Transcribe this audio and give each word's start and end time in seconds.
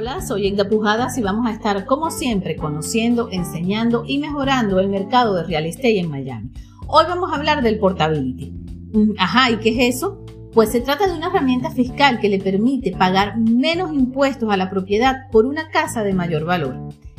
Hola, 0.00 0.20
soy 0.22 0.46
Egda 0.46 0.68
Pujadas 0.68 1.18
y 1.18 1.22
vamos 1.22 1.48
a 1.48 1.50
estar 1.50 1.84
como 1.84 2.12
siempre 2.12 2.54
conociendo, 2.54 3.30
enseñando 3.32 4.04
y 4.06 4.18
mejorando 4.18 4.78
el 4.78 4.88
mercado 4.88 5.34
de 5.34 5.42
real 5.42 5.66
estate 5.66 5.98
en 5.98 6.08
Miami. 6.08 6.52
Hoy 6.86 7.04
vamos 7.08 7.32
a 7.32 7.34
hablar 7.34 7.64
del 7.64 7.80
portability. 7.80 8.52
Mm, 8.92 9.14
ajá, 9.18 9.50
¿y 9.50 9.56
qué 9.56 9.70
es 9.70 9.96
eso? 9.96 10.24
Pues 10.52 10.70
se 10.70 10.82
trata 10.82 11.08
de 11.08 11.14
una 11.14 11.26
herramienta 11.26 11.72
fiscal 11.72 12.20
que 12.20 12.28
le 12.28 12.38
permite 12.38 12.92
pagar 12.92 13.38
menos 13.38 13.92
impuestos 13.92 14.52
a 14.52 14.56
la 14.56 14.70
propiedad 14.70 15.28
por 15.32 15.46
una 15.46 15.68
casa 15.68 16.04
de 16.04 16.14
mayor 16.14 16.44
valor. 16.44 16.76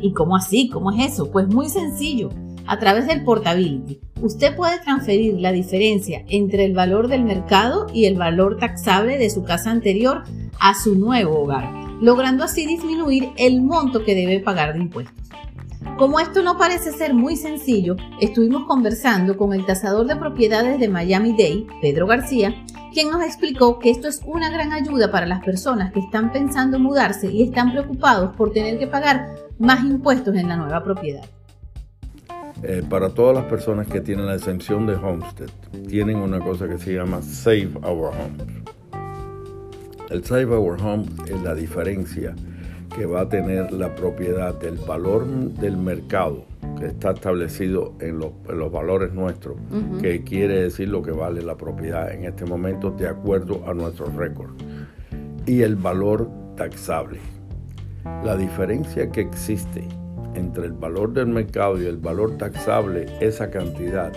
¿Y 0.00 0.14
cómo 0.14 0.34
así? 0.34 0.70
¿Cómo 0.70 0.92
es 0.92 1.12
eso? 1.12 1.30
Pues 1.30 1.48
muy 1.48 1.68
sencillo. 1.68 2.30
A 2.66 2.78
través 2.78 3.06
del 3.06 3.22
portability, 3.22 4.00
usted 4.22 4.56
puede 4.56 4.80
transferir 4.80 5.34
la 5.38 5.52
diferencia 5.52 6.24
entre 6.26 6.64
el 6.64 6.72
valor 6.72 7.08
del 7.08 7.24
mercado 7.24 7.86
y 7.92 8.06
el 8.06 8.16
valor 8.16 8.56
taxable 8.56 9.18
de 9.18 9.28
su 9.28 9.44
casa 9.44 9.70
anterior 9.70 10.22
a 10.58 10.74
su 10.74 10.94
nuevo 10.94 11.42
hogar, 11.42 11.81
logrando 12.02 12.44
así 12.44 12.66
disminuir 12.66 13.30
el 13.36 13.62
monto 13.62 14.04
que 14.04 14.14
debe 14.14 14.40
pagar 14.40 14.74
de 14.74 14.80
impuestos. 14.80 15.16
Como 15.96 16.18
esto 16.18 16.42
no 16.42 16.58
parece 16.58 16.90
ser 16.90 17.14
muy 17.14 17.36
sencillo, 17.36 17.96
estuvimos 18.20 18.64
conversando 18.64 19.36
con 19.36 19.52
el 19.52 19.64
tasador 19.64 20.06
de 20.06 20.16
propiedades 20.16 20.80
de 20.80 20.88
Miami-Dade, 20.88 21.66
Pedro 21.80 22.06
García, 22.08 22.54
quien 22.92 23.10
nos 23.10 23.22
explicó 23.22 23.78
que 23.78 23.90
esto 23.90 24.08
es 24.08 24.20
una 24.24 24.50
gran 24.50 24.72
ayuda 24.72 25.12
para 25.12 25.26
las 25.26 25.44
personas 25.44 25.92
que 25.92 26.00
están 26.00 26.32
pensando 26.32 26.80
mudarse 26.80 27.30
y 27.30 27.42
están 27.42 27.70
preocupados 27.70 28.34
por 28.36 28.52
tener 28.52 28.78
que 28.78 28.88
pagar 28.88 29.36
más 29.58 29.84
impuestos 29.84 30.34
en 30.34 30.48
la 30.48 30.56
nueva 30.56 30.82
propiedad. 30.82 31.24
Eh, 32.64 32.82
para 32.88 33.10
todas 33.10 33.34
las 33.34 33.44
personas 33.44 33.86
que 33.86 34.00
tienen 34.00 34.26
la 34.26 34.34
exención 34.34 34.86
de 34.86 34.94
Homestead, 34.94 35.50
tienen 35.88 36.16
una 36.16 36.40
cosa 36.40 36.68
que 36.68 36.78
se 36.78 36.94
llama 36.94 37.22
Save 37.22 37.72
Our 37.82 38.08
Home. 38.08 38.61
El 40.12 40.22
Save 40.22 40.54
Our 40.54 40.78
Home 40.82 41.06
es 41.26 41.40
la 41.40 41.54
diferencia 41.54 42.34
que 42.94 43.06
va 43.06 43.22
a 43.22 43.28
tener 43.30 43.72
la 43.72 43.94
propiedad 43.94 44.52
del 44.60 44.76
valor 44.76 45.24
del 45.26 45.78
mercado 45.78 46.44
que 46.78 46.88
está 46.88 47.12
establecido 47.12 47.94
en 47.98 48.18
los, 48.18 48.32
valores 48.70 49.14
nuestros, 49.14 49.56
que 50.02 50.22
quiere 50.22 50.64
decir 50.64 50.90
lo 50.90 51.00
que 51.00 51.12
vale 51.12 51.40
la 51.40 51.56
propiedad 51.56 52.12
en 52.12 52.26
este 52.26 52.44
momento 52.44 52.90
de 52.90 53.08
acuerdo 53.08 53.64
a 53.66 53.72
nuestros 53.72 54.14
récords, 54.14 54.52
y 55.46 55.62
el 55.62 55.76
valor 55.76 56.28
taxable. 56.56 57.18
La 58.22 58.36
diferencia 58.36 59.10
que 59.10 59.22
existe 59.22 59.88
entre 60.34 60.66
el 60.66 60.72
valor 60.72 61.14
del 61.14 61.28
mercado 61.28 61.80
y 61.80 61.86
el 61.86 61.96
valor 61.96 62.36
taxable, 62.36 63.06
esa 63.20 63.50
cantidad 63.50 64.12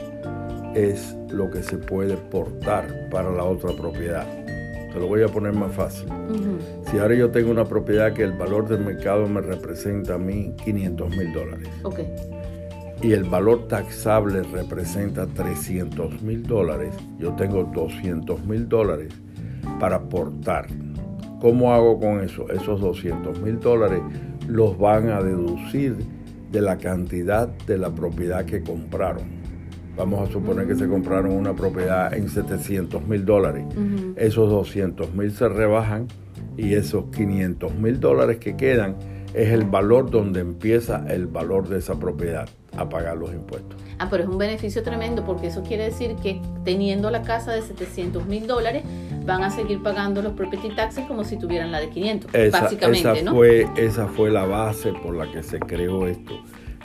es 0.76 1.16
lo 1.30 1.50
que 1.50 1.64
se 1.64 1.78
puede 1.78 2.18
portar 2.18 3.08
para 3.10 3.32
la 3.32 3.46
otra 3.46 3.72
propiedad. 3.78 4.45
Te 4.96 5.02
lo 5.02 5.08
voy 5.08 5.24
a 5.24 5.28
poner 5.28 5.54
más 5.54 5.74
fácil. 5.74 6.08
Si 6.90 6.98
ahora 6.98 7.16
yo 7.16 7.30
tengo 7.30 7.52
una 7.52 7.66
propiedad 7.66 8.14
que 8.14 8.24
el 8.24 8.32
valor 8.32 8.66
del 8.70 8.80
mercado 8.80 9.28
me 9.28 9.42
representa 9.42 10.14
a 10.14 10.18
mí 10.18 10.56
500 10.64 11.18
mil 11.18 11.34
dólares. 11.34 11.68
Y 13.02 13.12
el 13.12 13.26
valor 13.26 13.68
taxable 13.68 14.42
representa 14.44 15.28
300 15.28 16.22
mil 16.22 16.44
dólares. 16.44 16.96
Yo 17.20 17.34
tengo 17.34 17.66
200 17.66 18.46
mil 18.46 18.70
dólares 18.70 19.14
para 19.82 20.00
portar. 20.00 20.68
¿Cómo 21.42 21.74
hago 21.74 22.00
con 22.00 22.22
eso? 22.22 22.50
Esos 22.50 22.80
200 22.80 23.42
mil 23.42 23.60
dólares 23.60 24.02
los 24.48 24.78
van 24.78 25.10
a 25.10 25.22
deducir 25.22 25.98
de 26.54 26.62
la 26.62 26.78
cantidad 26.78 27.50
de 27.50 27.78
la 27.78 27.94
propiedad 27.94 28.46
que 28.46 28.64
compraron. 28.64 29.26
Vamos 29.96 30.28
a 30.28 30.32
suponer 30.32 30.68
que 30.68 30.76
se 30.76 30.88
compraron 30.88 31.32
una 31.32 31.54
propiedad 31.54 32.14
en 32.14 32.30
700 32.30 33.08
mil 33.08 33.26
dólares. 33.26 33.66
Esos 34.18 34.50
200 34.50 35.14
mil 35.14 35.32
se 35.32 35.48
rebajan 35.48 36.08
y 36.58 36.74
esos 36.74 37.06
500 37.16 37.76
mil 37.76 38.00
dólares 38.00 38.38
que 38.38 38.58
quedan 38.58 38.96
es 39.34 39.52
el 39.52 39.64
valor 39.66 40.10
donde 40.10 40.40
empieza 40.40 41.06
el 41.10 41.28
valor 41.28 41.68
de 41.68 41.80
esa 41.80 42.00
propiedad 42.00 42.48
a 42.78 42.88
pagar 42.90 43.18
los 43.18 43.34
impuestos. 43.34 43.80
Ah, 44.00 44.08
pero 44.10 44.24
es 44.24 44.30
un 44.30 44.38
beneficio 44.38 44.84
tremendo 44.84 45.24
porque 45.24 45.48
eso 45.48 45.64
quiere 45.64 45.86
decir 45.86 46.16
que 46.22 46.42
teniendo 46.64 47.10
la 47.10 47.22
casa 47.22 47.54
de 47.54 47.62
700 47.62 48.26
mil 48.26 48.48
dólares 48.48 48.84
van 49.26 49.44
a 49.44 49.50
seguir 49.50 49.82
pagando 49.82 50.22
los 50.22 50.34
property 50.34 50.76
taxes 50.76 51.06
como 51.06 51.24
si 51.24 51.38
tuvieran 51.38 51.72
la 51.72 51.80
de 51.80 51.90
500, 51.90 52.32
básicamente, 52.52 53.20
esa 53.20 53.32
Fue, 53.32 53.68
esa 53.78 54.08
fue 54.08 54.30
la 54.30 54.46
base 54.46 54.94
por 54.94 55.16
la 55.16 55.32
que 55.32 55.44
se 55.44 55.60
creó 55.60 56.08
esto. 56.08 56.34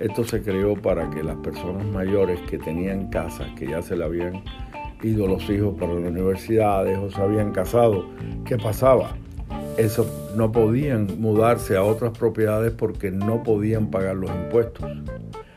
Esto 0.01 0.25
se 0.25 0.41
creó 0.41 0.77
para 0.77 1.11
que 1.11 1.23
las 1.23 1.37
personas 1.37 1.85
mayores 1.85 2.41
que 2.49 2.57
tenían 2.57 3.11
casas, 3.11 3.49
que 3.55 3.67
ya 3.67 3.83
se 3.83 3.97
le 3.97 4.05
habían 4.05 4.43
ido 5.03 5.27
los 5.27 5.49
hijos 5.51 5.77
para 5.79 5.93
las 5.93 6.11
universidades 6.11 6.97
o 6.97 7.11
se 7.11 7.21
habían 7.21 7.53
casado, 7.53 8.07
¿qué 8.47 8.57
pasaba? 8.57 9.15
Eso 9.77 10.07
no 10.35 10.53
podían 10.53 11.21
mudarse 11.21 11.77
a 11.77 11.83
otras 11.83 12.17
propiedades 12.17 12.73
porque 12.73 13.11
no 13.11 13.43
podían 13.43 13.91
pagar 13.91 14.17
los 14.17 14.31
impuestos. 14.31 14.91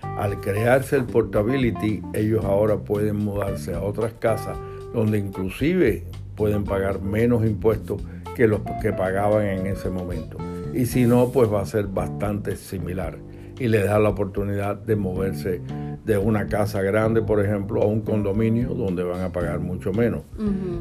Al 0.02 0.42
crearse 0.42 0.98
el 0.98 1.06
portability, 1.06 2.02
ellos 2.14 2.44
ahora 2.44 2.76
pueden 2.76 3.16
mudarse 3.16 3.74
a 3.74 3.82
otras 3.82 4.12
casas 4.20 4.58
donde 4.94 5.20
inclusive 5.20 6.04
pueden 6.36 6.66
pagar 6.66 7.02
menos 7.02 7.46
impuestos 7.46 8.02
que 8.36 8.48
los 8.48 8.60
que 8.82 8.92
pagaban 8.92 9.46
en 9.46 9.68
ese 9.68 9.90
momento. 9.90 10.38
Y 10.74 10.86
si 10.86 11.06
no, 11.06 11.30
pues 11.30 11.52
va 11.52 11.62
a 11.62 11.66
ser 11.66 11.88
bastante 11.88 12.58
similar 12.58 13.18
y 13.60 13.68
les 13.68 13.86
da 13.86 14.00
la 14.00 14.10
oportunidad 14.10 14.76
de 14.76 14.96
moverse 14.96 15.62
de 16.06 16.18
una 16.18 16.48
casa 16.48 16.82
grande, 16.82 17.22
por 17.22 17.44
ejemplo, 17.44 17.82
a 17.82 17.86
un 17.86 18.02
condominio 18.02 18.70
donde 18.70 19.04
van 19.04 19.22
a 19.22 19.32
pagar 19.32 19.60
mucho 19.60 19.94
menos. 19.94 20.24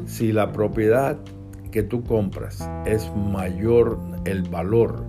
Si 0.05 0.31
la 0.31 0.51
propiedad 0.51 1.17
que 1.71 1.83
tú 1.83 2.03
compras 2.03 2.69
es 2.85 3.09
mayor 3.15 3.97
el 4.25 4.43
valor, 4.43 5.03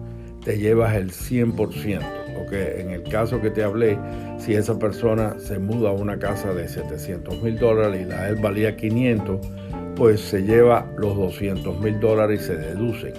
te 0.45 0.59
llevas 0.59 0.95
el 0.95 1.11
100%. 1.11 2.01
Porque 2.37 2.81
en 2.81 2.91
el 2.91 3.03
caso 3.05 3.41
que 3.41 3.51
te 3.51 3.63
hablé, 3.63 3.99
si 4.39 4.55
esa 4.55 4.79
persona 4.79 5.39
se 5.39 5.59
muda 5.59 5.91
a 5.91 5.93
una 5.93 6.19
casa 6.19 6.53
de 6.53 6.69
700 6.69 7.43
mil 7.43 7.59
dólares 7.59 8.03
y 8.03 8.05
la 8.05 8.29
él 8.29 8.37
valía 8.37 8.77
500, 8.77 9.47
pues 9.97 10.21
se 10.21 10.43
lleva 10.43 10.87
los 10.99 11.17
200 11.17 11.81
mil 11.81 12.01
dólares 12.01 12.43
y 12.43 12.45
se 12.45 12.57
deducen. 12.57 13.15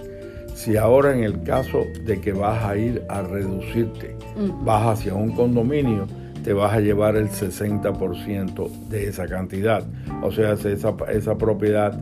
Si 0.53 0.77
ahora 0.77 1.13
en 1.13 1.23
el 1.23 1.44
caso 1.44 1.85
de 2.06 2.19
que 2.22 2.33
vas 2.33 2.63
a 2.63 2.77
ir 2.77 3.03
a 3.09 3.22
reducirte, 3.22 4.14
vas 4.63 5.00
hacia 5.00 5.13
un 5.13 5.31
condominio, 5.31 6.07
te 6.44 6.53
vas 6.53 6.73
a 6.73 6.79
llevar 6.79 7.16
el 7.16 7.29
60% 7.29 8.69
de 8.90 9.07
esa 9.07 9.28
cantidad. 9.28 9.85
O 10.22 10.31
sea, 10.31 10.53
esa, 10.53 10.96
esa 11.12 11.38
propiedad 11.38 12.00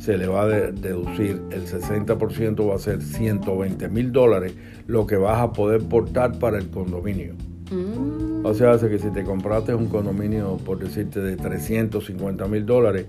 se 0.00 0.16
le 0.16 0.28
va 0.28 0.42
a 0.42 0.46
deducir 0.46 1.42
el 1.50 1.66
60% 1.66 2.70
va 2.70 2.76
a 2.76 2.78
ser 2.78 3.02
120 3.02 3.88
mil 3.88 4.12
dólares 4.12 4.54
lo 4.86 5.04
que 5.04 5.16
vas 5.16 5.40
a 5.40 5.52
poder 5.52 5.82
portar 5.82 6.38
para 6.38 6.58
el 6.58 6.70
condominio. 6.70 7.34
Mm. 7.72 8.46
O 8.46 8.54
sea, 8.54 8.72
hace 8.72 8.88
que 8.88 9.00
si 9.00 9.10
te 9.10 9.24
compraste 9.24 9.74
un 9.74 9.88
condominio, 9.88 10.58
por 10.58 10.78
decirte, 10.78 11.20
de 11.20 11.36
350 11.36 12.46
mil 12.46 12.64
dólares, 12.64 13.06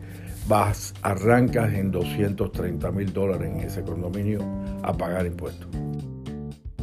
vas, 0.47 0.93
arrancas 1.03 1.71
en 1.73 1.91
230 1.91 2.91
mil 2.91 3.13
dólares 3.13 3.51
en 3.53 3.59
ese 3.59 3.83
condominio 3.83 4.39
a 4.81 4.93
pagar 4.93 5.25
impuestos. 5.27 5.67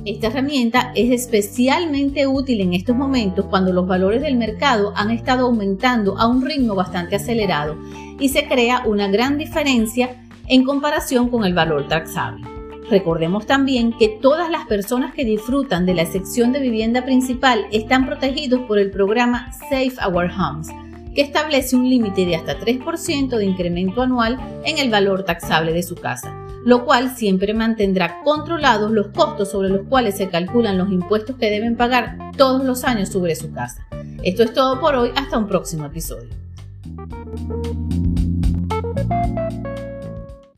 Esta 0.04 0.26
herramienta 0.26 0.92
es 0.94 1.10
especialmente 1.10 2.26
útil 2.26 2.60
en 2.60 2.74
estos 2.74 2.94
momentos 2.94 3.46
cuando 3.46 3.72
los 3.72 3.86
valores 3.86 4.20
del 4.20 4.36
mercado 4.36 4.92
han 4.96 5.10
estado 5.10 5.46
aumentando 5.46 6.18
a 6.18 6.26
un 6.26 6.44
ritmo 6.44 6.74
bastante 6.74 7.16
acelerado 7.16 7.78
y 8.20 8.28
se 8.28 8.46
crea 8.46 8.82
una 8.84 9.08
gran 9.08 9.38
diferencia 9.38 10.22
en 10.46 10.64
comparación 10.64 11.30
con 11.30 11.46
el 11.46 11.54
valor 11.54 11.88
taxable. 11.88 12.46
Recordemos 12.90 13.46
también 13.46 13.94
que 13.96 14.18
todas 14.20 14.50
las 14.50 14.66
personas 14.66 15.14
que 15.14 15.24
disfrutan 15.24 15.86
de 15.86 15.94
la 15.94 16.04
sección 16.04 16.52
de 16.52 16.60
vivienda 16.60 17.06
principal 17.06 17.64
están 17.72 18.04
protegidos 18.04 18.60
por 18.68 18.78
el 18.78 18.90
programa 18.90 19.52
Save 19.70 19.94
Our 20.06 20.30
Homes, 20.30 20.68
que 21.14 21.22
establece 21.22 21.76
un 21.76 21.88
límite 21.88 22.26
de 22.26 22.36
hasta 22.36 22.58
3% 22.58 23.38
de 23.38 23.44
incremento 23.46 24.02
anual 24.02 24.38
en 24.66 24.76
el 24.76 24.90
valor 24.90 25.24
taxable 25.24 25.72
de 25.72 25.82
su 25.82 25.94
casa 25.94 26.43
lo 26.64 26.84
cual 26.84 27.14
siempre 27.14 27.54
mantendrá 27.54 28.22
controlados 28.24 28.90
los 28.90 29.08
costos 29.08 29.50
sobre 29.50 29.68
los 29.68 29.86
cuales 29.88 30.16
se 30.16 30.28
calculan 30.28 30.78
los 30.78 30.90
impuestos 30.90 31.36
que 31.36 31.50
deben 31.50 31.76
pagar 31.76 32.16
todos 32.36 32.64
los 32.64 32.84
años 32.84 33.10
sobre 33.10 33.36
su 33.36 33.52
casa. 33.52 33.86
Esto 34.22 34.42
es 34.42 34.54
todo 34.54 34.80
por 34.80 34.94
hoy, 34.94 35.10
hasta 35.14 35.38
un 35.38 35.46
próximo 35.46 35.86
episodio. 35.86 36.30